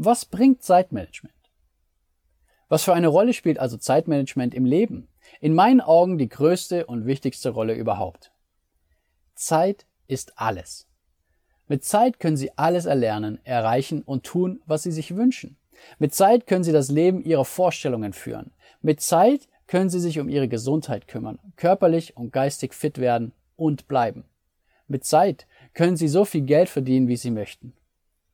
Was 0.00 0.24
bringt 0.24 0.62
Zeitmanagement? 0.62 1.34
Was 2.68 2.84
für 2.84 2.94
eine 2.94 3.08
Rolle 3.08 3.32
spielt 3.32 3.58
also 3.58 3.76
Zeitmanagement 3.76 4.54
im 4.54 4.64
Leben? 4.64 5.08
In 5.40 5.56
meinen 5.56 5.80
Augen 5.80 6.18
die 6.18 6.28
größte 6.28 6.86
und 6.86 7.04
wichtigste 7.04 7.50
Rolle 7.50 7.74
überhaupt. 7.74 8.30
Zeit 9.34 9.86
ist 10.06 10.38
alles. 10.38 10.86
Mit 11.66 11.84
Zeit 11.84 12.20
können 12.20 12.36
Sie 12.36 12.56
alles 12.56 12.86
erlernen, 12.86 13.40
erreichen 13.42 14.02
und 14.02 14.24
tun, 14.24 14.62
was 14.66 14.84
Sie 14.84 14.92
sich 14.92 15.16
wünschen. 15.16 15.56
Mit 15.98 16.14
Zeit 16.14 16.46
können 16.46 16.62
Sie 16.62 16.72
das 16.72 16.90
Leben 16.92 17.20
Ihrer 17.20 17.44
Vorstellungen 17.44 18.12
führen. 18.12 18.52
Mit 18.80 19.00
Zeit 19.00 19.48
können 19.66 19.90
Sie 19.90 20.00
sich 20.00 20.20
um 20.20 20.28
Ihre 20.28 20.46
Gesundheit 20.46 21.08
kümmern, 21.08 21.40
körperlich 21.56 22.16
und 22.16 22.32
geistig 22.32 22.72
fit 22.72 22.98
werden 22.98 23.32
und 23.56 23.88
bleiben. 23.88 24.26
Mit 24.86 25.04
Zeit 25.04 25.48
können 25.74 25.96
Sie 25.96 26.06
so 26.06 26.24
viel 26.24 26.42
Geld 26.42 26.68
verdienen, 26.68 27.08
wie 27.08 27.16
Sie 27.16 27.32
möchten. 27.32 27.72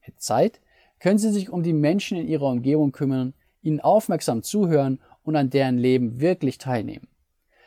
Mit 0.06 0.20
Zeit 0.20 0.60
können 1.04 1.18
Sie 1.18 1.28
sich 1.28 1.50
um 1.50 1.62
die 1.62 1.74
Menschen 1.74 2.16
in 2.16 2.26
Ihrer 2.26 2.46
Umgebung 2.46 2.90
kümmern, 2.90 3.34
ihnen 3.60 3.80
aufmerksam 3.80 4.42
zuhören 4.42 5.02
und 5.22 5.36
an 5.36 5.50
deren 5.50 5.76
Leben 5.76 6.18
wirklich 6.18 6.56
teilnehmen. 6.56 7.08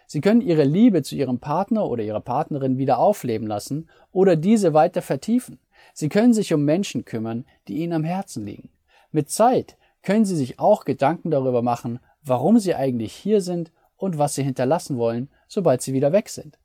Sie 0.07 0.21
können 0.21 0.41
Ihre 0.41 0.63
Liebe 0.63 1.03
zu 1.03 1.15
Ihrem 1.15 1.37
Partner 1.37 1.85
oder 1.87 2.01
Ihrer 2.01 2.19
Partnerin 2.19 2.79
wieder 2.79 2.97
aufleben 2.97 3.47
lassen 3.47 3.91
oder 4.11 4.35
diese 4.35 4.73
weiter 4.73 5.03
vertiefen. 5.03 5.59
Sie 5.93 6.09
können 6.09 6.33
sich 6.33 6.51
um 6.51 6.65
Menschen 6.65 7.05
kümmern, 7.05 7.45
die 7.67 7.77
Ihnen 7.77 7.93
am 7.93 8.03
Herzen 8.03 8.43
liegen. 8.43 8.71
Mit 9.11 9.29
Zeit 9.29 9.77
können 10.01 10.25
Sie 10.25 10.35
sich 10.35 10.57
auch 10.57 10.83
Gedanken 10.83 11.29
darüber 11.29 11.61
machen, 11.61 11.99
warum 12.23 12.57
Sie 12.57 12.73
eigentlich 12.73 13.13
hier 13.13 13.41
sind 13.41 13.71
und 13.97 14.17
was 14.17 14.33
Sie 14.33 14.41
hinterlassen 14.41 14.97
wollen, 14.97 15.29
sobald 15.47 15.83
Sie 15.83 15.93
wieder 15.93 16.11
weg 16.11 16.29
sind. 16.29 16.57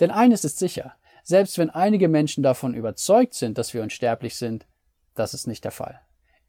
Denn 0.00 0.10
eines 0.10 0.44
ist 0.44 0.58
sicher, 0.58 0.96
selbst 1.22 1.56
wenn 1.56 1.70
einige 1.70 2.08
Menschen 2.08 2.42
davon 2.42 2.74
überzeugt 2.74 3.32
sind, 3.32 3.56
dass 3.56 3.72
wir 3.72 3.82
unsterblich 3.82 4.36
sind, 4.36 4.66
das 5.14 5.34
ist 5.34 5.46
nicht 5.46 5.64
der 5.64 5.70
Fall. 5.70 6.00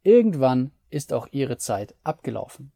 Irgendwann 0.03 0.71
ist 0.89 1.13
auch 1.13 1.27
ihre 1.31 1.58
Zeit 1.58 1.95
abgelaufen. 2.03 2.71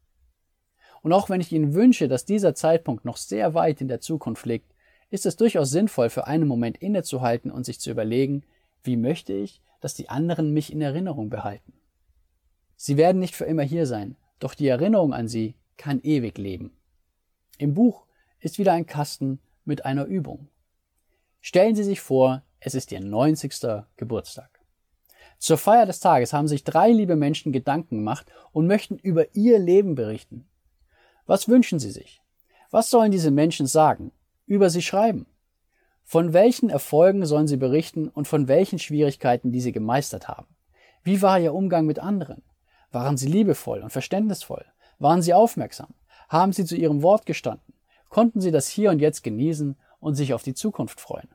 Und 1.02 1.14
auch 1.14 1.30
wenn 1.30 1.42
ich 1.42 1.52
Ihnen 1.52 1.74
wünsche, 1.74 2.08
dass 2.08 2.26
dieser 2.26 2.56
Zeitpunkt 2.56 3.06
noch 3.06 3.18
sehr 3.18 3.54
weit 3.54 3.82
in 3.82 3.88
der 3.88 4.02
Zukunft 4.02 4.46
liegt, 4.46 4.74
ist 5.10 5.26
es 5.26 5.36
durchaus 5.36 5.70
sinnvoll, 5.70 6.10
für 6.10 6.28
einen 6.28 6.48
Moment 6.48 6.78
innezuhalten 6.78 7.52
und 7.52 7.66
sich 7.66 7.80
zu 7.80 7.90
überlegen, 7.90 8.44
wie 8.84 8.98
möchte 8.98 9.34
ich, 9.34 9.62
dass 9.80 9.94
die 9.94 10.10
anderen 10.10 10.52
mich 10.52 10.72
in 10.72 10.82
Erinnerung 10.82 11.30
behalten. 11.30 11.74
Sie 12.76 12.98
werden 12.98 13.20
nicht 13.20 13.36
für 13.36 13.46
immer 13.46 13.64
hier 13.64 13.86
sein, 13.86 14.18
doch 14.40 14.54
die 14.54 14.68
Erinnerung 14.68 15.14
an 15.14 15.28
sie 15.28 15.56
kann 15.78 16.00
ewig 16.02 16.38
leben. 16.38 16.78
Im 17.58 17.74
Buch 17.74 18.06
ist 18.40 18.58
wieder 18.58 18.74
ein 18.74 18.86
Kasten 18.86 19.40
mit 19.66 19.86
einer 19.86 20.06
Übung. 20.06 20.50
Stellen 21.42 21.76
Sie 21.76 21.84
sich 21.84 22.02
vor, 22.02 22.44
es 22.60 22.76
ist 22.76 22.92
Ihr 22.92 23.02
90. 23.02 23.54
Geburtstag. 23.96 24.59
Zur 25.40 25.58
Feier 25.58 25.86
des 25.86 26.02
Tages 26.02 26.34
haben 26.34 26.48
sich 26.50 26.66
drei 26.66 26.92
liebe 26.92 27.16
Menschen 27.16 27.52
Gedanken 27.54 27.98
gemacht 27.98 28.28
und 28.52 28.68
möchten 28.68 28.98
über 28.98 29.34
ihr 29.36 29.58
Leben 29.58 29.96
berichten. 29.96 30.46
Was 31.26 31.48
wünschen 31.48 31.80
sie 31.80 31.92
sich? 31.92 32.22
Was 32.72 32.90
sollen 32.90 33.12
diese 33.12 33.32
Menschen 33.32 33.66
sagen? 33.66 34.12
Über 34.46 34.70
sie 34.70 34.82
schreiben? 34.82 35.26
Von 36.04 36.34
welchen 36.34 36.70
Erfolgen 36.70 37.26
sollen 37.26 37.48
sie 37.48 37.58
berichten 37.58 38.10
und 38.10 38.28
von 38.28 38.48
welchen 38.48 38.80
Schwierigkeiten, 38.80 39.52
die 39.52 39.62
sie 39.62 39.72
gemeistert 39.72 40.28
haben? 40.28 40.48
Wie 41.04 41.22
war 41.22 41.40
ihr 41.40 41.54
Umgang 41.54 41.86
mit 41.86 42.00
anderen? 42.00 42.44
Waren 42.92 43.16
sie 43.16 43.28
liebevoll 43.28 43.82
und 43.82 43.92
verständnisvoll? 43.92 44.66
Waren 44.98 45.22
sie 45.22 45.34
aufmerksam? 45.34 45.94
Haben 46.28 46.52
sie 46.52 46.66
zu 46.66 46.76
ihrem 46.76 47.02
Wort 47.02 47.26
gestanden? 47.26 47.74
Konnten 48.10 48.42
sie 48.42 48.52
das 48.52 48.68
Hier 48.68 48.90
und 48.90 49.00
Jetzt 49.00 49.24
genießen 49.24 49.78
und 50.00 50.16
sich 50.16 50.34
auf 50.34 50.44
die 50.44 50.54
Zukunft 50.54 51.00
freuen? 51.00 51.30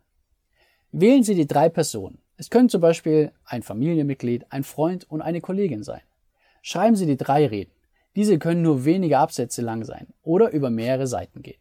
Wählen 0.90 1.24
Sie 1.24 1.34
die 1.34 1.46
drei 1.46 1.68
Personen, 1.68 2.18
es 2.36 2.50
können 2.50 2.68
zum 2.68 2.80
Beispiel 2.80 3.32
ein 3.44 3.62
Familienmitglied, 3.62 4.46
ein 4.50 4.64
Freund 4.64 5.08
und 5.08 5.22
eine 5.22 5.40
Kollegin 5.40 5.82
sein. 5.82 6.00
Schreiben 6.62 6.96
Sie 6.96 7.06
die 7.06 7.16
drei 7.16 7.46
Reden. 7.46 7.70
Diese 8.16 8.38
können 8.38 8.62
nur 8.62 8.84
wenige 8.84 9.18
Absätze 9.18 9.62
lang 9.62 9.84
sein 9.84 10.08
oder 10.22 10.50
über 10.50 10.70
mehrere 10.70 11.06
Seiten 11.06 11.42
gehen. 11.42 11.60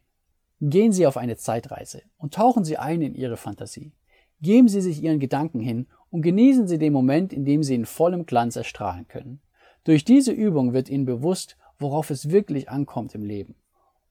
Gehen 0.60 0.92
Sie 0.92 1.06
auf 1.06 1.16
eine 1.16 1.36
Zeitreise 1.36 2.02
und 2.16 2.34
tauchen 2.34 2.64
Sie 2.64 2.76
ein 2.76 3.02
in 3.02 3.14
Ihre 3.14 3.36
Fantasie. 3.36 3.92
Geben 4.40 4.68
Sie 4.68 4.80
sich 4.80 5.02
Ihren 5.02 5.20
Gedanken 5.20 5.60
hin 5.60 5.86
und 6.10 6.22
genießen 6.22 6.66
Sie 6.66 6.78
den 6.78 6.92
Moment, 6.92 7.32
in 7.32 7.44
dem 7.44 7.62
Sie 7.62 7.74
in 7.74 7.86
vollem 7.86 8.26
Glanz 8.26 8.56
erstrahlen 8.56 9.06
können. 9.08 9.40
Durch 9.84 10.04
diese 10.04 10.32
Übung 10.32 10.72
wird 10.72 10.88
Ihnen 10.88 11.04
bewusst, 11.04 11.56
worauf 11.78 12.10
es 12.10 12.30
wirklich 12.30 12.68
ankommt 12.68 13.14
im 13.14 13.24
Leben. 13.24 13.56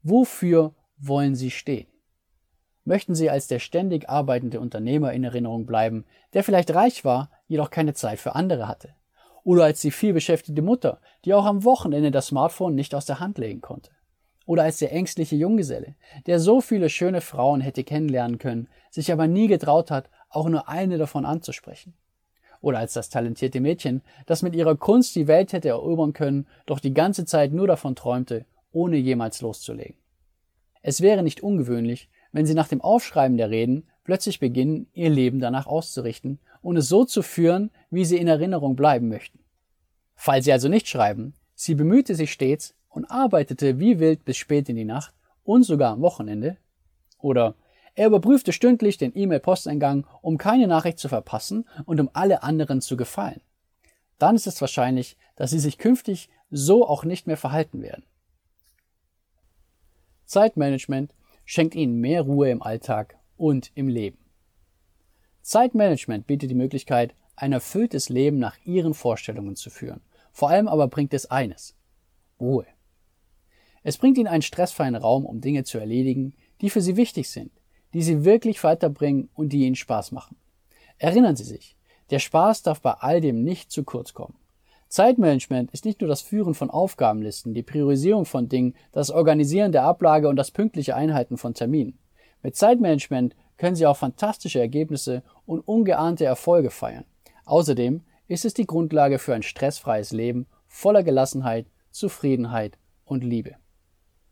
Wofür 0.03 0.75
wollen 0.97 1.35
Sie 1.35 1.50
stehen? 1.50 1.88
Möchten 2.85 3.16
Sie 3.16 3.29
als 3.29 3.47
der 3.47 3.59
ständig 3.59 4.09
arbeitende 4.09 4.59
Unternehmer 4.59 5.13
in 5.13 5.23
Erinnerung 5.23 5.66
bleiben, 5.66 6.05
der 6.33 6.44
vielleicht 6.44 6.73
reich 6.73 7.05
war, 7.05 7.29
jedoch 7.47 7.69
keine 7.69 7.94
Zeit 7.94 8.19
für 8.19 8.35
andere 8.35 8.67
hatte. 8.67 8.95
Oder 9.44 9.66
als 9.66 9.81
die 9.81 9.91
vielbeschäftigte 9.91 10.61
Mutter, 10.61 10.99
die 11.25 11.33
auch 11.33 11.45
am 11.45 11.63
Wochenende 11.63 12.11
das 12.11 12.27
Smartphone 12.27 12.75
nicht 12.75 12.95
aus 12.95 13.05
der 13.05 13.19
Hand 13.19 13.38
legen 13.38 13.61
konnte. 13.61 13.91
Oder 14.45 14.63
als 14.63 14.79
der 14.79 14.91
ängstliche 14.91 15.35
Junggeselle, 15.35 15.95
der 16.25 16.39
so 16.39 16.61
viele 16.61 16.89
schöne 16.89 17.21
Frauen 17.21 17.61
hätte 17.61 17.83
kennenlernen 17.83 18.38
können, 18.38 18.67
sich 18.91 19.11
aber 19.11 19.27
nie 19.27 19.47
getraut 19.47 19.89
hat, 19.89 20.09
auch 20.29 20.50
nur 20.50 20.67
eine 20.67 20.97
davon 20.97 21.25
anzusprechen. 21.25 21.94
Oder 22.59 22.79
als 22.79 22.94
das 22.94 23.09
talentierte 23.09 23.59
Mädchen, 23.59 24.01
das 24.25 24.41
mit 24.41 24.55
ihrer 24.55 24.75
Kunst 24.75 25.15
die 25.15 25.27
Welt 25.27 25.53
hätte 25.53 25.69
erobern 25.69 26.13
können, 26.13 26.47
doch 26.65 26.79
die 26.79 26.94
ganze 26.94 27.25
Zeit 27.25 27.51
nur 27.51 27.67
davon 27.67 27.95
träumte, 27.95 28.45
ohne 28.71 28.97
jemals 28.97 29.41
loszulegen. 29.41 29.97
Es 30.81 31.01
wäre 31.01 31.23
nicht 31.23 31.41
ungewöhnlich, 31.41 32.09
wenn 32.33 32.45
sie 32.45 32.53
nach 32.53 32.67
dem 32.67 32.81
Aufschreiben 32.81 33.38
der 33.38 33.49
Reden 33.49 33.88
plötzlich 34.03 34.39
beginnen, 34.39 34.88
ihr 34.94 35.09
Leben 35.09 35.39
danach 35.39 35.66
auszurichten 35.66 36.39
und 36.61 36.75
es 36.75 36.89
so 36.89 37.05
zu 37.05 37.21
führen, 37.21 37.71
wie 37.89 38.03
sie 38.03 38.17
in 38.17 38.27
Erinnerung 38.27 38.75
bleiben 38.75 39.07
möchten. 39.07 39.39
Falls 40.16 40.44
sie 40.44 40.51
also 40.51 40.67
nicht 40.67 40.88
schreiben, 40.88 41.33
sie 41.55 41.75
bemühte 41.75 42.16
sich 42.16 42.33
stets 42.33 42.75
und 42.89 43.05
arbeitete 43.05 43.79
wie 43.79 43.99
wild 43.99 44.25
bis 44.25 44.38
spät 44.38 44.67
in 44.67 44.75
die 44.75 44.83
Nacht 44.83 45.13
und 45.44 45.63
sogar 45.63 45.94
am 45.94 46.01
Wochenende. 46.01 46.57
Oder 47.19 47.55
er 47.95 48.07
überprüfte 48.07 48.51
stündlich 48.51 48.97
den 48.97 49.15
E-Mail-Posteingang, 49.15 50.05
um 50.21 50.38
keine 50.38 50.67
Nachricht 50.67 51.00
zu 51.00 51.09
verpassen 51.09 51.67
und 51.85 52.00
um 52.00 52.09
alle 52.13 52.44
anderen 52.44 52.81
zu 52.81 52.97
gefallen. 52.97 53.41
Dann 54.17 54.35
ist 54.35 54.47
es 54.47 54.59
wahrscheinlich, 54.61 55.17
dass 55.35 55.51
sie 55.51 55.59
sich 55.59 55.77
künftig 55.77 56.29
so 56.50 56.88
auch 56.88 57.03
nicht 57.03 57.27
mehr 57.27 57.38
verhalten 57.38 57.81
werden. 57.81 58.03
Zeitmanagement 60.25 61.13
schenkt 61.45 61.75
ihnen 61.75 61.99
mehr 61.99 62.21
Ruhe 62.21 62.49
im 62.49 62.61
Alltag 62.61 63.17
und 63.37 63.71
im 63.75 63.87
Leben. 63.87 64.17
Zeitmanagement 65.41 66.25
bietet 66.25 66.49
die 66.49 66.55
Möglichkeit, 66.55 67.15
ein 67.35 67.51
erfülltes 67.51 68.09
Leben 68.09 68.39
nach 68.39 68.57
ihren 68.63 68.93
Vorstellungen 68.93 69.55
zu 69.55 69.69
führen. 69.69 70.01
Vor 70.31 70.49
allem 70.49 70.67
aber 70.67 70.87
bringt 70.87 71.13
es 71.13 71.29
eines 71.29 71.75
Ruhe. 72.39 72.65
Es 73.83 73.97
bringt 73.97 74.17
ihnen 74.17 74.27
einen 74.27 74.41
stressfreien 74.41 74.95
Raum, 74.95 75.25
um 75.25 75.41
Dinge 75.41 75.63
zu 75.65 75.77
erledigen, 75.77 76.35
die 76.61 76.69
für 76.69 76.81
sie 76.81 76.95
wichtig 76.95 77.29
sind, 77.29 77.51
die 77.93 78.01
sie 78.01 78.23
wirklich 78.23 78.63
weiterbringen 78.63 79.29
und 79.33 79.51
die 79.51 79.65
ihnen 79.65 79.75
Spaß 79.75 80.11
machen. 80.13 80.37
Erinnern 80.97 81.35
Sie 81.35 81.43
sich, 81.43 81.75
der 82.09 82.19
Spaß 82.19 82.63
darf 82.63 82.81
bei 82.81 82.91
all 82.91 83.19
dem 83.19 83.43
nicht 83.43 83.71
zu 83.71 83.83
kurz 83.83 84.13
kommen. 84.13 84.35
Zeitmanagement 84.94 85.72
ist 85.72 85.86
nicht 85.86 86.01
nur 86.01 86.07
das 86.07 86.22
Führen 86.22 86.54
von 86.54 86.69
Aufgabenlisten, 86.69 87.56
die 87.56 87.63
Priorisierung 87.63 88.25
von 88.25 88.48
Dingen, 88.48 88.75
das 88.92 89.10
Organisieren 89.10 89.72
der 89.72 89.86
Ablage 89.86 90.30
und 90.30 90.36
das 90.36 90.51
pünktliche 90.51 90.95
Einhalten 90.95 91.38
von 91.38 91.56
Terminen. 91.56 91.98
Mit 92.44 92.56
Zeitmanagement 92.56 93.36
können 93.57 93.75
Sie 93.75 93.88
auch 93.88 93.98
fantastische 93.98 94.60
Ergebnisse 94.60 95.24
und 95.48 95.62
ungeahnte 95.62 96.25
Erfolge 96.25 96.69
feiern. 96.69 97.06
Außerdem 97.45 98.01
ist 98.28 98.45
es 98.45 98.54
die 98.54 98.68
Grundlage 98.68 99.18
für 99.18 99.34
ein 99.34 99.42
stressfreies 99.42 100.12
Leben 100.12 100.45
voller 100.68 101.01
Gelassenheit, 101.01 101.66
Zufriedenheit 101.90 102.78
und 103.04 103.24
Liebe. 103.24 103.56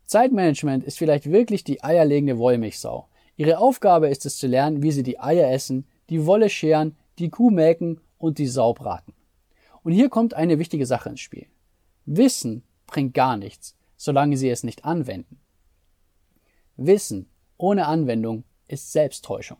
Zeitmanagement 0.04 0.84
ist 0.84 0.96
vielleicht 0.96 1.28
wirklich 1.28 1.64
die 1.64 1.82
eierlegende 1.82 2.38
Wollmilchsau. 2.38 3.08
Ihre 3.34 3.58
Aufgabe 3.58 4.10
ist 4.10 4.26
es 4.26 4.38
zu 4.38 4.46
lernen, 4.46 4.80
wie 4.80 4.92
Sie 4.92 5.02
die 5.02 5.18
Eier 5.18 5.50
essen, 5.50 5.88
die 6.08 6.24
Wolle 6.24 6.48
scheren, 6.48 6.96
die 7.18 7.30
Kuh 7.30 7.50
melken 7.50 8.00
und 8.16 8.38
die 8.38 8.46
Sau 8.46 8.74
braten. 8.74 9.12
Und 9.82 9.92
hier 9.92 10.08
kommt 10.08 10.34
eine 10.34 10.58
wichtige 10.58 10.86
Sache 10.86 11.08
ins 11.08 11.20
Spiel. 11.20 11.46
Wissen 12.04 12.62
bringt 12.86 13.14
gar 13.14 13.36
nichts, 13.36 13.76
solange 13.96 14.36
Sie 14.36 14.48
es 14.48 14.62
nicht 14.62 14.84
anwenden. 14.84 15.40
Wissen 16.76 17.28
ohne 17.56 17.86
Anwendung 17.86 18.44
ist 18.68 18.92
Selbsttäuschung. 18.92 19.58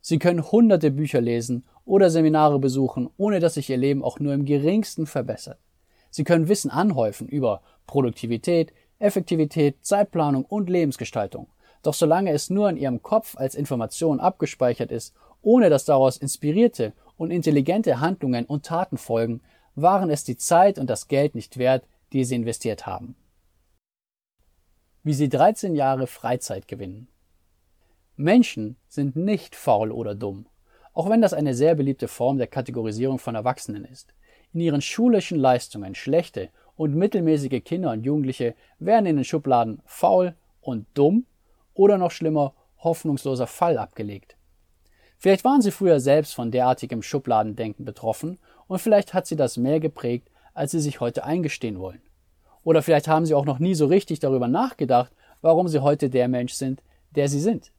Sie 0.00 0.18
können 0.18 0.50
hunderte 0.50 0.90
Bücher 0.90 1.20
lesen 1.20 1.64
oder 1.84 2.10
Seminare 2.10 2.58
besuchen, 2.58 3.10
ohne 3.16 3.40
dass 3.40 3.54
sich 3.54 3.70
Ihr 3.70 3.76
Leben 3.76 4.04
auch 4.04 4.20
nur 4.20 4.34
im 4.34 4.44
geringsten 4.44 5.06
verbessert. 5.06 5.58
Sie 6.10 6.24
können 6.24 6.48
Wissen 6.48 6.70
anhäufen 6.70 7.28
über 7.28 7.62
Produktivität, 7.86 8.72
Effektivität, 8.98 9.84
Zeitplanung 9.84 10.44
und 10.44 10.70
Lebensgestaltung. 10.70 11.48
Doch 11.82 11.94
solange 11.94 12.32
es 12.32 12.50
nur 12.50 12.70
in 12.70 12.76
Ihrem 12.76 13.02
Kopf 13.02 13.36
als 13.36 13.54
Information 13.54 14.18
abgespeichert 14.18 14.90
ist, 14.90 15.14
ohne 15.42 15.70
dass 15.70 15.84
daraus 15.84 16.16
inspirierte 16.16 16.92
und 17.16 17.30
intelligente 17.30 18.00
Handlungen 18.00 18.44
und 18.46 18.66
Taten 18.66 18.98
folgen, 18.98 19.40
waren 19.74 20.10
es 20.10 20.24
die 20.24 20.36
Zeit 20.36 20.78
und 20.78 20.88
das 20.88 21.08
Geld 21.08 21.34
nicht 21.34 21.58
wert, 21.58 21.86
die 22.12 22.24
Sie 22.24 22.34
investiert 22.34 22.86
haben. 22.86 23.16
Wie 25.02 25.14
Sie 25.14 25.28
13 25.28 25.74
Jahre 25.74 26.06
Freizeit 26.06 26.66
gewinnen. 26.66 27.08
Menschen 28.16 28.76
sind 28.88 29.14
nicht 29.14 29.54
faul 29.54 29.92
oder 29.92 30.14
dumm, 30.14 30.46
auch 30.94 31.10
wenn 31.10 31.20
das 31.20 31.34
eine 31.34 31.54
sehr 31.54 31.74
beliebte 31.74 32.08
Form 32.08 32.38
der 32.38 32.46
Kategorisierung 32.46 33.18
von 33.18 33.34
Erwachsenen 33.34 33.84
ist. 33.84 34.14
In 34.52 34.60
ihren 34.60 34.80
schulischen 34.80 35.38
Leistungen 35.38 35.94
schlechte 35.94 36.48
und 36.76 36.94
mittelmäßige 36.94 37.62
Kinder 37.62 37.90
und 37.90 38.04
Jugendliche 38.04 38.54
werden 38.78 39.06
in 39.06 39.16
den 39.16 39.24
Schubladen 39.24 39.82
faul 39.84 40.34
und 40.62 40.86
dumm 40.94 41.26
oder 41.74 41.98
noch 41.98 42.10
schlimmer 42.10 42.54
hoffnungsloser 42.78 43.46
Fall 43.46 43.78
abgelegt. 43.78 44.35
Vielleicht 45.18 45.44
waren 45.44 45.62
sie 45.62 45.70
früher 45.70 46.00
selbst 46.00 46.34
von 46.34 46.50
derartigem 46.50 47.02
Schubladendenken 47.02 47.84
betroffen 47.84 48.38
und 48.66 48.78
vielleicht 48.78 49.14
hat 49.14 49.26
sie 49.26 49.36
das 49.36 49.56
mehr 49.56 49.80
geprägt, 49.80 50.30
als 50.54 50.72
sie 50.72 50.80
sich 50.80 51.00
heute 51.00 51.24
eingestehen 51.24 51.78
wollen. 51.78 52.02
Oder 52.64 52.82
vielleicht 52.82 53.08
haben 53.08 53.26
sie 53.26 53.34
auch 53.34 53.44
noch 53.44 53.58
nie 53.58 53.74
so 53.74 53.86
richtig 53.86 54.18
darüber 54.18 54.48
nachgedacht, 54.48 55.12
warum 55.40 55.68
sie 55.68 55.80
heute 55.80 56.10
der 56.10 56.28
Mensch 56.28 56.54
sind, 56.54 56.82
der 57.10 57.28
sie 57.28 57.40
sind. 57.40 57.70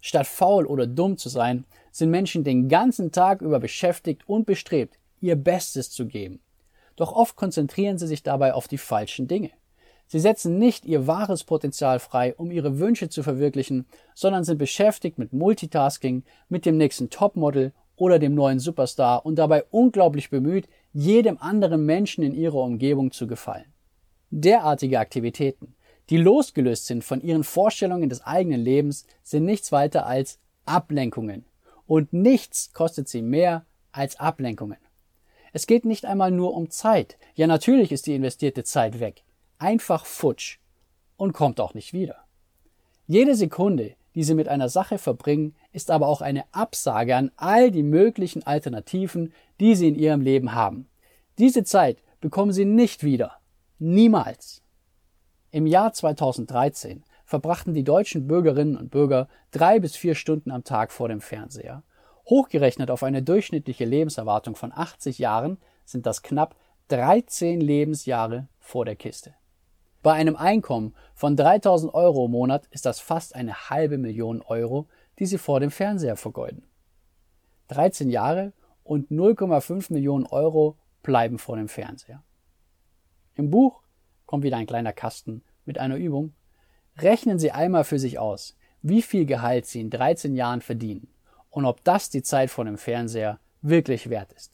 Statt 0.00 0.26
faul 0.26 0.66
oder 0.66 0.86
dumm 0.86 1.16
zu 1.16 1.28
sein, 1.28 1.64
sind 1.90 2.10
Menschen 2.10 2.44
den 2.44 2.68
ganzen 2.68 3.10
Tag 3.10 3.42
über 3.42 3.58
beschäftigt 3.58 4.22
und 4.28 4.46
bestrebt, 4.46 4.98
ihr 5.20 5.36
Bestes 5.36 5.90
zu 5.90 6.06
geben. 6.06 6.40
Doch 6.96 7.12
oft 7.12 7.36
konzentrieren 7.36 7.98
sie 7.98 8.06
sich 8.06 8.22
dabei 8.22 8.54
auf 8.54 8.68
die 8.68 8.78
falschen 8.78 9.26
Dinge. 9.26 9.50
Sie 10.10 10.20
setzen 10.20 10.58
nicht 10.58 10.86
ihr 10.86 11.06
wahres 11.06 11.44
Potenzial 11.44 11.98
frei, 11.98 12.34
um 12.34 12.50
ihre 12.50 12.78
Wünsche 12.78 13.10
zu 13.10 13.22
verwirklichen, 13.22 13.84
sondern 14.14 14.42
sind 14.42 14.56
beschäftigt 14.56 15.18
mit 15.18 15.34
Multitasking, 15.34 16.24
mit 16.48 16.64
dem 16.64 16.78
nächsten 16.78 17.10
Topmodel 17.10 17.72
oder 17.94 18.18
dem 18.18 18.34
neuen 18.34 18.58
Superstar 18.58 19.26
und 19.26 19.36
dabei 19.36 19.64
unglaublich 19.70 20.30
bemüht, 20.30 20.66
jedem 20.94 21.36
anderen 21.36 21.84
Menschen 21.84 22.24
in 22.24 22.34
ihrer 22.34 22.56
Umgebung 22.56 23.10
zu 23.10 23.26
gefallen. 23.26 23.66
Derartige 24.30 24.98
Aktivitäten, 24.98 25.74
die 26.08 26.16
losgelöst 26.16 26.86
sind 26.86 27.04
von 27.04 27.20
ihren 27.20 27.44
Vorstellungen 27.44 28.08
des 28.08 28.24
eigenen 28.24 28.62
Lebens, 28.62 29.04
sind 29.22 29.44
nichts 29.44 29.72
weiter 29.72 30.06
als 30.06 30.38
Ablenkungen. 30.64 31.44
Und 31.86 32.14
nichts 32.14 32.72
kostet 32.72 33.10
sie 33.10 33.20
mehr 33.20 33.66
als 33.92 34.18
Ablenkungen. 34.18 34.78
Es 35.52 35.66
geht 35.66 35.84
nicht 35.84 36.06
einmal 36.06 36.30
nur 36.30 36.54
um 36.54 36.70
Zeit. 36.70 37.18
Ja, 37.34 37.46
natürlich 37.46 37.92
ist 37.92 38.06
die 38.06 38.14
investierte 38.14 38.64
Zeit 38.64 39.00
weg 39.00 39.24
einfach 39.58 40.06
futsch 40.06 40.58
und 41.16 41.32
kommt 41.32 41.60
auch 41.60 41.74
nicht 41.74 41.92
wieder. 41.92 42.16
Jede 43.06 43.34
Sekunde, 43.34 43.94
die 44.14 44.24
Sie 44.24 44.34
mit 44.34 44.48
einer 44.48 44.68
Sache 44.68 44.98
verbringen, 44.98 45.54
ist 45.72 45.90
aber 45.90 46.08
auch 46.08 46.20
eine 46.20 46.44
Absage 46.52 47.16
an 47.16 47.30
all 47.36 47.70
die 47.70 47.82
möglichen 47.82 48.42
Alternativen, 48.46 49.32
die 49.60 49.74
Sie 49.74 49.88
in 49.88 49.94
Ihrem 49.94 50.20
Leben 50.20 50.54
haben. 50.54 50.88
Diese 51.38 51.64
Zeit 51.64 52.02
bekommen 52.20 52.52
Sie 52.52 52.64
nicht 52.64 53.04
wieder. 53.04 53.38
Niemals. 53.78 54.62
Im 55.50 55.66
Jahr 55.66 55.92
2013 55.92 57.04
verbrachten 57.24 57.74
die 57.74 57.84
deutschen 57.84 58.26
Bürgerinnen 58.26 58.76
und 58.76 58.90
Bürger 58.90 59.28
drei 59.50 59.80
bis 59.80 59.96
vier 59.96 60.14
Stunden 60.14 60.50
am 60.50 60.64
Tag 60.64 60.92
vor 60.92 61.08
dem 61.08 61.20
Fernseher. 61.20 61.82
Hochgerechnet 62.26 62.90
auf 62.90 63.02
eine 63.02 63.22
durchschnittliche 63.22 63.84
Lebenserwartung 63.84 64.56
von 64.56 64.72
80 64.72 65.18
Jahren 65.18 65.58
sind 65.84 66.06
das 66.06 66.22
knapp 66.22 66.56
13 66.88 67.60
Lebensjahre 67.60 68.48
vor 68.58 68.84
der 68.84 68.96
Kiste. 68.96 69.34
Bei 70.02 70.12
einem 70.12 70.36
Einkommen 70.36 70.94
von 71.14 71.36
3000 71.36 71.92
Euro 71.92 72.26
im 72.26 72.30
Monat 72.30 72.66
ist 72.70 72.86
das 72.86 73.00
fast 73.00 73.34
eine 73.34 73.70
halbe 73.70 73.98
Million 73.98 74.42
Euro, 74.42 74.86
die 75.18 75.26
Sie 75.26 75.38
vor 75.38 75.58
dem 75.58 75.70
Fernseher 75.70 76.16
vergeuden. 76.16 76.62
13 77.68 78.08
Jahre 78.08 78.52
und 78.84 79.10
0,5 79.10 79.92
Millionen 79.92 80.26
Euro 80.26 80.76
bleiben 81.02 81.38
vor 81.38 81.56
dem 81.56 81.68
Fernseher. 81.68 82.22
Im 83.34 83.50
Buch 83.50 83.82
kommt 84.24 84.44
wieder 84.44 84.56
ein 84.56 84.66
kleiner 84.66 84.92
Kasten 84.92 85.42
mit 85.64 85.78
einer 85.78 85.96
Übung. 85.96 86.34
Rechnen 86.98 87.38
Sie 87.38 87.50
einmal 87.50 87.84
für 87.84 87.98
sich 87.98 88.18
aus, 88.18 88.56
wie 88.82 89.02
viel 89.02 89.26
Gehalt 89.26 89.66
Sie 89.66 89.80
in 89.80 89.90
13 89.90 90.34
Jahren 90.34 90.60
verdienen 90.60 91.08
und 91.50 91.64
ob 91.64 91.82
das 91.84 92.08
die 92.08 92.22
Zeit 92.22 92.50
vor 92.50 92.64
dem 92.64 92.78
Fernseher 92.78 93.40
wirklich 93.62 94.10
wert 94.10 94.32
ist. 94.32 94.52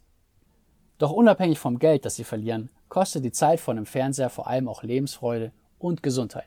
Doch 0.99 1.13
unabhängig 1.13 1.59
vom 1.59 1.79
Geld, 1.79 2.05
das 2.05 2.17
Sie 2.17 2.25
verlieren, 2.25 2.71
kostet 2.95 3.25
die 3.25 3.33
Zeit 3.33 3.59
vor 3.59 3.75
dem 3.75 3.87
Fernseher 3.87 4.31
vor 4.31 4.47
allem 4.47 4.69
auch 4.69 4.85
Lebensfreude 4.85 5.51
und 5.81 6.05
Gesundheit. 6.05 6.47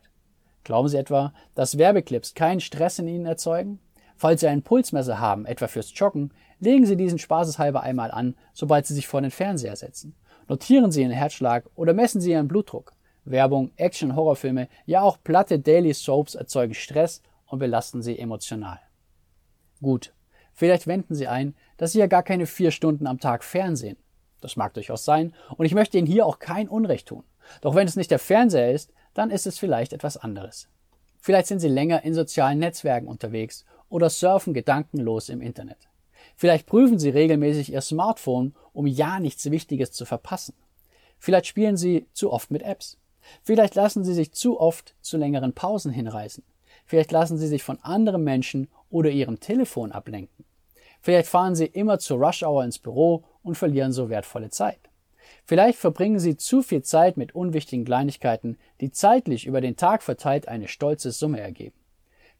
Glauben 0.63 0.87
Sie 0.87 0.95
etwa, 0.95 1.33
dass 1.55 1.77
Werbeclips 1.77 2.35
keinen 2.35 2.61
Stress 2.61 2.99
in 2.99 3.09
Ihnen 3.09 3.25
erzeugen? 3.25 3.81
Falls 4.15 4.39
Sie 4.39 4.47
ein 4.47 4.61
Pulsmesser 4.61 5.19
haben, 5.19 5.45
etwa 5.45 5.67
fürs 5.67 5.91
Joggen, 5.93 6.31
legen 6.61 6.85
Sie 6.85 6.95
diesen 6.95 7.19
spaßeshalber 7.19 7.81
einmal 7.81 8.11
an, 8.11 8.33
sobald 8.53 8.85
Sie 8.85 8.93
sich 8.93 9.07
vor 9.07 9.19
den 9.19 9.29
Fernseher 9.29 9.75
setzen. 9.75 10.15
Notieren 10.47 10.89
Sie 10.89 11.01
Ihren 11.01 11.11
Herzschlag 11.11 11.65
oder 11.75 11.93
messen 11.93 12.21
Sie 12.21 12.31
Ihren 12.31 12.47
Blutdruck. 12.47 12.93
Werbung, 13.25 13.71
Action, 13.75 14.15
Horrorfilme, 14.15 14.69
ja 14.85 15.01
auch 15.01 15.17
platte 15.21 15.59
Daily 15.59 15.93
Soaps 15.93 16.35
erzeugen 16.35 16.75
Stress 16.75 17.23
und 17.47 17.59
belasten 17.59 18.01
Sie 18.01 18.17
emotional. 18.17 18.79
Gut, 19.81 20.13
vielleicht 20.53 20.87
wenden 20.87 21.13
Sie 21.13 21.27
ein, 21.27 21.55
dass 21.75 21.91
Sie 21.91 21.99
ja 21.99 22.07
gar 22.07 22.23
keine 22.23 22.45
vier 22.45 22.71
Stunden 22.71 23.05
am 23.05 23.19
Tag 23.19 23.43
Fernsehen, 23.43 23.97
das 24.41 24.55
mag 24.55 24.73
durchaus 24.73 25.05
sein, 25.05 25.33
und 25.57 25.65
ich 25.65 25.73
möchte 25.73 25.97
Ihnen 25.97 26.07
hier 26.07 26.25
auch 26.25 26.39
kein 26.39 26.67
Unrecht 26.67 27.07
tun. 27.07 27.23
Doch 27.61 27.75
wenn 27.75 27.87
es 27.87 27.95
nicht 27.95 28.11
der 28.11 28.19
Fernseher 28.19 28.71
ist, 28.71 28.91
dann 29.13 29.31
ist 29.31 29.47
es 29.47 29.57
vielleicht 29.57 29.93
etwas 29.93 30.17
anderes. 30.17 30.67
Vielleicht 31.19 31.47
sind 31.47 31.59
Sie 31.59 31.67
länger 31.67 32.03
in 32.03 32.13
sozialen 32.13 32.59
Netzwerken 32.59 33.07
unterwegs 33.07 33.65
oder 33.89 34.09
surfen 34.09 34.53
gedankenlos 34.53 35.29
im 35.29 35.41
Internet. 35.41 35.89
Vielleicht 36.35 36.67
prüfen 36.67 36.99
Sie 36.99 37.09
regelmäßig 37.09 37.71
Ihr 37.71 37.81
Smartphone, 37.81 38.53
um 38.73 38.85
ja 38.85 39.19
nichts 39.19 39.49
Wichtiges 39.49 39.91
zu 39.91 40.05
verpassen. 40.05 40.53
Vielleicht 41.17 41.47
spielen 41.47 41.77
Sie 41.77 42.07
zu 42.13 42.31
oft 42.31 42.51
mit 42.51 42.61
Apps. 42.61 42.99
Vielleicht 43.43 43.75
lassen 43.75 44.03
Sie 44.03 44.13
sich 44.13 44.33
zu 44.33 44.59
oft 44.59 44.95
zu 45.01 45.17
längeren 45.17 45.53
Pausen 45.53 45.91
hinreißen. 45.91 46.43
Vielleicht 46.85 47.11
lassen 47.11 47.37
Sie 47.37 47.47
sich 47.47 47.63
von 47.63 47.79
anderen 47.81 48.23
Menschen 48.23 48.69
oder 48.89 49.09
Ihrem 49.09 49.39
Telefon 49.39 49.91
ablenken. 49.91 50.45
Vielleicht 51.07 51.29
fahren 51.29 51.55
Sie 51.55 51.67
immer 51.67 51.99
zur 51.99 52.17
Rush 52.19 52.43
Hour 52.43 52.65
ins 52.65 52.79
Büro 52.79 53.23
und 53.41 53.55
verlieren 53.55 53.93
so 53.93 54.09
wertvolle 54.09 54.49
Zeit. 54.49 54.89
Vielleicht 55.45 55.79
verbringen 55.79 56.19
Sie 56.19 56.35
zu 56.35 56.61
viel 56.61 56.83
Zeit 56.83 57.15
mit 57.15 57.33
unwichtigen 57.33 57.85
Kleinigkeiten, 57.85 58.57
die 58.81 58.91
zeitlich 58.91 59.45
über 59.45 59.61
den 59.61 59.77
Tag 59.77 60.03
verteilt 60.03 60.49
eine 60.49 60.67
stolze 60.67 61.11
Summe 61.11 61.39
ergeben. 61.39 61.77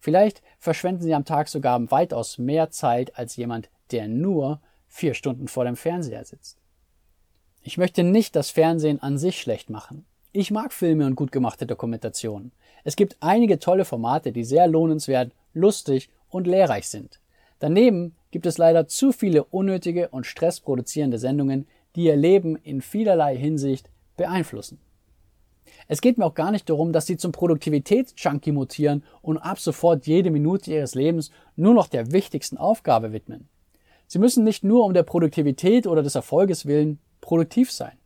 Vielleicht 0.02 0.44
verschwenden 0.60 1.02
Sie 1.02 1.14
am 1.14 1.24
Tag 1.24 1.48
sogar 1.48 1.80
weitaus 1.92 2.40
mehr 2.40 2.70
Zeit 2.70 3.18
als 3.18 3.38
jemand, 3.38 3.70
der 3.92 4.10
nur 4.10 4.60
vier 4.90 5.14
Stunden 5.14 5.48
vor 5.48 5.64
dem 5.64 5.78
Fernseher 5.78 6.26
sitzt. 6.26 6.58
Ich 7.64 7.78
möchte 7.78 8.04
nicht 8.04 8.36
das 8.36 8.50
Fernsehen 8.50 9.02
an 9.02 9.18
sich 9.18 9.40
schlecht 9.40 9.70
machen. 9.70 10.06
Ich 10.34 10.52
mag 10.52 10.74
Filme 10.74 11.06
und 11.06 11.16
gut 11.16 11.32
gemachte 11.32 11.68
Dokumentationen. 11.68 12.52
Es 12.84 12.98
gibt 12.98 13.16
einige 13.22 13.60
tolle 13.60 13.86
Formate, 13.86 14.34
die 14.34 14.44
sehr 14.44 14.68
lohnenswert, 14.68 15.32
lustig 15.54 16.10
und 16.28 16.48
lehrreich 16.48 16.90
sind. 16.90 17.22
Daneben 17.60 18.14
gibt 18.38 18.46
es 18.46 18.60
leider 18.60 18.88
zu 18.88 19.12
viele 19.14 19.46
unnötige 19.46 20.10
und 20.10 20.28
stressproduzierende 20.28 21.18
Sendungen, 21.18 21.66
die 21.96 22.04
ihr 22.04 22.16
Leben 22.16 22.56
in 22.56 22.82
vielerlei 22.82 23.36
Hinsicht 23.36 23.90
beeinflussen. 24.16 24.80
Es 25.88 26.02
geht 26.02 26.20
mir 26.20 26.26
auch 26.28 26.36
gar 26.36 26.52
nicht 26.52 26.70
darum, 26.70 26.94
dass 26.94 27.08
sie 27.08 27.18
zum 27.18 27.32
Produktivitätsjunkie 27.32 28.52
mutieren 28.52 29.04
und 29.24 29.40
ab 29.40 29.60
sofort 29.60 30.06
jede 30.06 30.30
Minute 30.30 30.72
ihres 30.72 30.94
Lebens 30.94 31.32
nur 31.56 31.74
noch 31.74 31.88
der 31.88 32.12
wichtigsten 32.12 32.58
Aufgabe 32.58 33.12
widmen. 33.12 33.50
Sie 34.06 34.20
müssen 34.20 34.44
nicht 34.44 34.64
nur 34.64 34.86
um 34.86 34.94
der 34.94 35.02
Produktivität 35.02 35.88
oder 35.88 36.04
des 36.04 36.14
Erfolges 36.14 36.68
willen 36.68 37.00
produktiv 37.22 37.72
sein. 37.72 37.98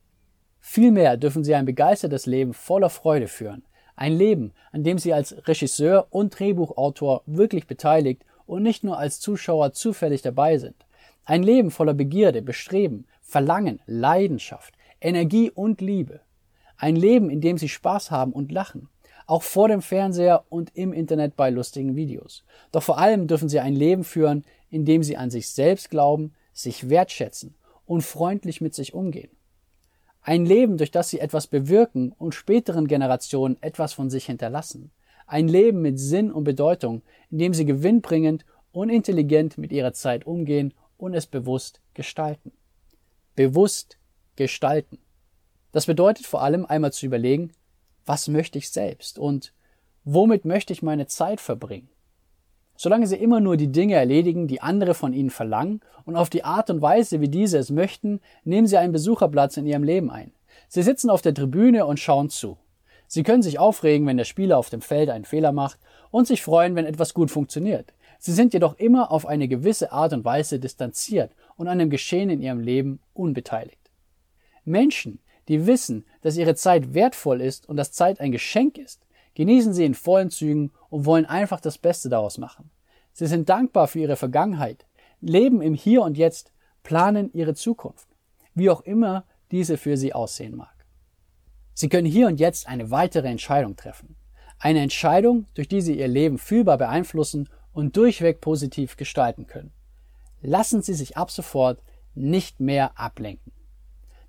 Vielmehr 0.61 1.17
dürfen 1.17 1.43
sie 1.43 1.55
ein 1.55 1.65
begeistertes 1.65 2.25
Leben 2.25 2.53
voller 2.53 2.89
Freude 2.89 3.27
führen. 3.27 3.65
Ein 3.97 4.13
Leben, 4.13 4.53
an 4.71 4.85
dem 4.85 4.97
sie 4.97 5.11
als 5.11 5.35
Regisseur 5.45 6.07
und 6.09 6.39
Drehbuchautor 6.39 7.21
wirklich 7.25 7.67
beteiligt 7.67 8.23
und 8.51 8.63
nicht 8.63 8.83
nur 8.83 8.97
als 8.97 9.21
Zuschauer 9.21 9.71
zufällig 9.71 10.23
dabei 10.23 10.57
sind. 10.57 10.75
Ein 11.23 11.41
Leben 11.41 11.71
voller 11.71 11.93
Begierde, 11.93 12.41
Bestreben, 12.41 13.07
Verlangen, 13.21 13.79
Leidenschaft, 13.85 14.73
Energie 14.99 15.49
und 15.49 15.79
Liebe. 15.79 16.19
Ein 16.75 16.97
Leben, 16.97 17.29
in 17.29 17.39
dem 17.39 17.57
sie 17.57 17.69
Spaß 17.69 18.11
haben 18.11 18.33
und 18.33 18.51
lachen. 18.51 18.89
Auch 19.25 19.43
vor 19.43 19.69
dem 19.69 19.81
Fernseher 19.81 20.43
und 20.49 20.75
im 20.75 20.91
Internet 20.91 21.37
bei 21.37 21.49
lustigen 21.49 21.95
Videos. 21.95 22.43
Doch 22.73 22.83
vor 22.83 22.97
allem 22.97 23.27
dürfen 23.27 23.47
sie 23.47 23.61
ein 23.61 23.73
Leben 23.73 24.03
führen, 24.03 24.43
in 24.69 24.83
dem 24.83 25.01
sie 25.01 25.15
an 25.15 25.31
sich 25.31 25.47
selbst 25.49 25.89
glauben, 25.89 26.33
sich 26.51 26.89
wertschätzen 26.89 27.55
und 27.85 28.01
freundlich 28.01 28.59
mit 28.59 28.75
sich 28.75 28.93
umgehen. 28.93 29.31
Ein 30.23 30.45
Leben, 30.45 30.75
durch 30.75 30.91
das 30.91 31.09
sie 31.09 31.21
etwas 31.21 31.47
bewirken 31.47 32.11
und 32.17 32.35
späteren 32.35 32.87
Generationen 32.87 33.55
etwas 33.61 33.93
von 33.93 34.09
sich 34.09 34.25
hinterlassen. 34.25 34.91
Ein 35.31 35.47
Leben 35.47 35.81
mit 35.81 35.97
Sinn 35.97 36.29
und 36.29 36.43
Bedeutung, 36.43 37.03
in 37.29 37.37
dem 37.37 37.53
sie 37.53 37.63
gewinnbringend 37.63 38.43
und 38.73 38.89
intelligent 38.89 39.57
mit 39.57 39.71
ihrer 39.71 39.93
Zeit 39.93 40.27
umgehen 40.27 40.73
und 40.97 41.13
es 41.13 41.25
bewusst 41.25 41.79
gestalten. 41.93 42.51
Bewusst 43.37 43.97
gestalten. 44.35 44.97
Das 45.71 45.85
bedeutet 45.85 46.25
vor 46.25 46.41
allem 46.41 46.65
einmal 46.65 46.91
zu 46.91 47.05
überlegen, 47.05 47.53
was 48.05 48.27
möchte 48.27 48.57
ich 48.57 48.71
selbst 48.71 49.17
und 49.17 49.53
womit 50.03 50.43
möchte 50.43 50.73
ich 50.73 50.81
meine 50.81 51.07
Zeit 51.07 51.39
verbringen. 51.39 51.87
Solange 52.75 53.07
Sie 53.07 53.15
immer 53.15 53.39
nur 53.39 53.55
die 53.55 53.71
Dinge 53.71 53.93
erledigen, 53.93 54.49
die 54.49 54.61
andere 54.61 54.93
von 54.93 55.13
Ihnen 55.13 55.29
verlangen 55.29 55.79
und 56.03 56.17
auf 56.17 56.29
die 56.29 56.43
Art 56.43 56.69
und 56.69 56.81
Weise, 56.81 57.21
wie 57.21 57.29
diese 57.29 57.57
es 57.57 57.69
möchten, 57.69 58.19
nehmen 58.43 58.67
Sie 58.67 58.75
einen 58.75 58.91
Besucherplatz 58.91 59.55
in 59.55 59.65
Ihrem 59.65 59.83
Leben 59.83 60.11
ein. 60.11 60.33
Sie 60.67 60.83
sitzen 60.83 61.09
auf 61.09 61.21
der 61.21 61.33
Tribüne 61.33 61.85
und 61.85 62.01
schauen 62.01 62.29
zu. 62.29 62.57
Sie 63.13 63.23
können 63.23 63.43
sich 63.43 63.59
aufregen, 63.59 64.07
wenn 64.07 64.15
der 64.15 64.23
Spieler 64.23 64.57
auf 64.57 64.69
dem 64.69 64.79
Feld 64.79 65.09
einen 65.09 65.25
Fehler 65.25 65.51
macht 65.51 65.77
und 66.11 66.27
sich 66.27 66.41
freuen, 66.41 66.75
wenn 66.75 66.85
etwas 66.85 67.13
gut 67.13 67.29
funktioniert. 67.29 67.93
Sie 68.19 68.31
sind 68.31 68.53
jedoch 68.53 68.79
immer 68.79 69.11
auf 69.11 69.25
eine 69.25 69.49
gewisse 69.49 69.91
Art 69.91 70.13
und 70.13 70.23
Weise 70.23 70.61
distanziert 70.61 71.35
und 71.57 71.67
an 71.67 71.77
dem 71.77 71.89
Geschehen 71.89 72.29
in 72.29 72.41
ihrem 72.41 72.61
Leben 72.61 73.01
unbeteiligt. 73.13 73.91
Menschen, 74.63 75.19
die 75.49 75.67
wissen, 75.67 76.05
dass 76.21 76.37
ihre 76.37 76.55
Zeit 76.55 76.93
wertvoll 76.93 77.41
ist 77.41 77.67
und 77.67 77.75
dass 77.75 77.91
Zeit 77.91 78.21
ein 78.21 78.31
Geschenk 78.31 78.77
ist, 78.77 79.05
genießen 79.35 79.73
sie 79.73 79.83
in 79.83 79.93
vollen 79.93 80.29
Zügen 80.29 80.71
und 80.89 81.03
wollen 81.03 81.25
einfach 81.25 81.59
das 81.59 81.77
Beste 81.77 82.07
daraus 82.07 82.37
machen. 82.37 82.71
Sie 83.11 83.27
sind 83.27 83.49
dankbar 83.49 83.89
für 83.89 83.99
ihre 83.99 84.15
Vergangenheit, 84.15 84.85
leben 85.19 85.61
im 85.61 85.73
Hier 85.73 86.03
und 86.03 86.17
Jetzt, 86.17 86.53
planen 86.81 87.29
ihre 87.33 87.55
Zukunft, 87.55 88.07
wie 88.55 88.69
auch 88.69 88.79
immer 88.79 89.25
diese 89.51 89.75
für 89.75 89.97
sie 89.97 90.13
aussehen 90.13 90.55
mag. 90.55 90.70
Sie 91.73 91.89
können 91.89 92.07
hier 92.07 92.27
und 92.27 92.39
jetzt 92.39 92.67
eine 92.67 92.91
weitere 92.91 93.27
Entscheidung 93.27 93.75
treffen. 93.75 94.15
Eine 94.59 94.81
Entscheidung, 94.81 95.47
durch 95.55 95.67
die 95.67 95.81
Sie 95.81 95.97
Ihr 95.97 96.07
Leben 96.07 96.37
fühlbar 96.37 96.77
beeinflussen 96.77 97.49
und 97.73 97.97
durchweg 97.97 98.41
positiv 98.41 98.97
gestalten 98.97 99.47
können. 99.47 99.71
Lassen 100.41 100.81
Sie 100.81 100.93
sich 100.93 101.17
ab 101.17 101.31
sofort 101.31 101.81
nicht 102.13 102.59
mehr 102.59 102.99
ablenken. 102.99 103.51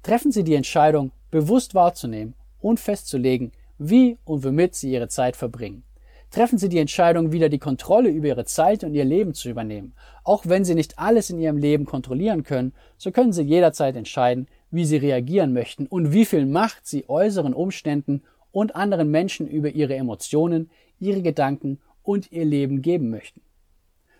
Treffen 0.02 0.32
Sie 0.32 0.44
die 0.44 0.54
Entscheidung, 0.54 1.12
bewusst 1.30 1.74
wahrzunehmen 1.74 2.34
und 2.60 2.80
festzulegen, 2.80 3.52
wie 3.78 4.18
und 4.24 4.44
womit 4.44 4.74
Sie 4.74 4.92
Ihre 4.92 5.08
Zeit 5.08 5.36
verbringen. 5.36 5.84
Treffen 6.30 6.56
Sie 6.56 6.70
die 6.70 6.78
Entscheidung, 6.78 7.30
wieder 7.30 7.50
die 7.50 7.58
Kontrolle 7.58 8.08
über 8.08 8.28
Ihre 8.28 8.46
Zeit 8.46 8.84
und 8.84 8.94
Ihr 8.94 9.04
Leben 9.04 9.34
zu 9.34 9.50
übernehmen. 9.50 9.94
Auch 10.24 10.46
wenn 10.46 10.64
Sie 10.64 10.74
nicht 10.74 10.98
alles 10.98 11.28
in 11.28 11.38
Ihrem 11.38 11.58
Leben 11.58 11.84
kontrollieren 11.84 12.42
können, 12.42 12.72
so 12.96 13.10
können 13.10 13.34
Sie 13.34 13.42
jederzeit 13.42 13.96
entscheiden, 13.96 14.48
wie 14.72 14.84
Sie 14.84 14.96
reagieren 14.96 15.52
möchten 15.52 15.86
und 15.86 16.12
wie 16.12 16.24
viel 16.24 16.46
Macht 16.46 16.86
Sie 16.86 17.08
äußeren 17.08 17.54
Umständen 17.54 18.22
und 18.50 18.74
anderen 18.74 19.10
Menschen 19.10 19.46
über 19.46 19.70
Ihre 19.70 19.94
Emotionen, 19.94 20.70
Ihre 20.98 21.22
Gedanken 21.22 21.78
und 22.02 22.32
Ihr 22.32 22.44
Leben 22.44 22.82
geben 22.82 23.10
möchten. 23.10 23.42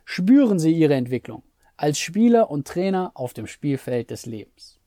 Spüren 0.05 0.61
Sie 0.61 0.73
Ihre 0.73 0.95
Entwicklung 0.95 1.43
als 1.77 1.99
Spieler 1.99 2.51
und 2.51 2.69
Trainer 2.69 3.11
auf 3.15 3.33
dem 3.33 3.49
Spielfeld 3.49 4.11
des 4.11 4.27
Lebens. 4.27 4.79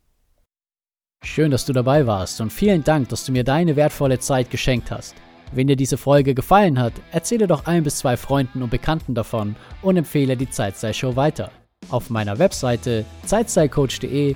Schön, 1.23 1.51
dass 1.51 1.65
du 1.65 1.73
dabei 1.73 2.07
warst 2.07 2.39
und 2.39 2.53
vielen 2.53 2.83
Dank, 2.83 3.09
dass 3.09 3.25
du 3.25 3.31
mir 3.31 3.43
deine 3.43 3.75
wertvolle 3.75 4.19
Zeit 4.19 4.49
geschenkt 4.49 4.91
hast. 4.91 5.15
Wenn 5.51 5.67
dir 5.67 5.75
diese 5.75 5.97
Folge 5.97 6.35
gefallen 6.35 6.79
hat, 6.79 6.93
erzähle 7.11 7.47
doch 7.47 7.65
ein 7.65 7.83
bis 7.83 7.97
zwei 7.97 8.15
Freunden 8.17 8.61
und 8.61 8.69
Bekannten 8.69 9.15
davon 9.15 9.55
und 9.81 9.97
empfehle 9.97 10.37
die 10.37 10.49
Zeitseil-Show 10.49 11.15
weiter. 11.15 11.51
Auf 11.89 12.09
meiner 12.09 12.39
Webseite 12.39 13.05
zeitseilcoach.de 13.25 14.35